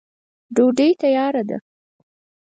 [0.55, 1.57] ډوډۍ تیاره ده.